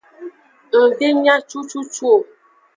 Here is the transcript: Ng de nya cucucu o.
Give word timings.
Ng 0.79 0.87
de 0.97 1.07
nya 1.15 1.35
cucucu 1.49 2.03
o. 2.15 2.17